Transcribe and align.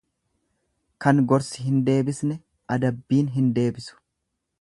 Kan 1.05 1.19
gorsi 1.31 1.65
hin 1.65 1.83
deebisne 1.89 2.39
adabbiin 2.77 3.29
hin 3.37 3.53
deebisu. 3.59 4.01